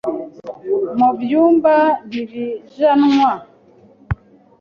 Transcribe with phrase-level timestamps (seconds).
[0.97, 1.73] Mu Nyumba
[2.07, 3.31] ntibijanwa